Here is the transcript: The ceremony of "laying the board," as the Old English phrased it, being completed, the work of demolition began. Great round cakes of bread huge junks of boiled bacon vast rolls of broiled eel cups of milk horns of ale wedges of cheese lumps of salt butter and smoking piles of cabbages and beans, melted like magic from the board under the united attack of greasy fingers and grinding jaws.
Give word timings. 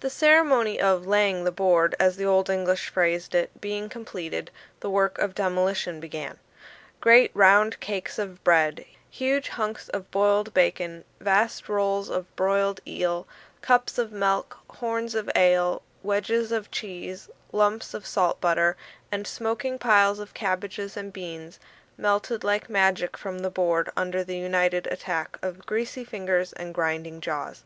The 0.00 0.10
ceremony 0.10 0.80
of 0.80 1.06
"laying 1.06 1.44
the 1.44 1.52
board," 1.52 1.94
as 2.00 2.16
the 2.16 2.24
Old 2.24 2.50
English 2.50 2.88
phrased 2.88 3.32
it, 3.32 3.60
being 3.60 3.88
completed, 3.88 4.50
the 4.80 4.90
work 4.90 5.18
of 5.18 5.36
demolition 5.36 6.00
began. 6.00 6.40
Great 7.00 7.30
round 7.32 7.78
cakes 7.78 8.18
of 8.18 8.42
bread 8.42 8.84
huge 9.08 9.52
junks 9.54 9.88
of 9.90 10.10
boiled 10.10 10.52
bacon 10.52 11.04
vast 11.20 11.68
rolls 11.68 12.08
of 12.10 12.34
broiled 12.34 12.80
eel 12.84 13.28
cups 13.62 13.98
of 13.98 14.10
milk 14.10 14.58
horns 14.68 15.14
of 15.14 15.30
ale 15.36 15.82
wedges 16.02 16.50
of 16.50 16.72
cheese 16.72 17.30
lumps 17.52 17.94
of 17.94 18.04
salt 18.08 18.40
butter 18.40 18.76
and 19.12 19.28
smoking 19.28 19.78
piles 19.78 20.18
of 20.18 20.34
cabbages 20.34 20.96
and 20.96 21.12
beans, 21.12 21.60
melted 21.96 22.42
like 22.42 22.68
magic 22.68 23.16
from 23.16 23.38
the 23.38 23.48
board 23.48 23.90
under 23.96 24.24
the 24.24 24.36
united 24.36 24.88
attack 24.88 25.38
of 25.40 25.64
greasy 25.66 26.02
fingers 26.04 26.52
and 26.54 26.74
grinding 26.74 27.20
jaws. 27.20 27.62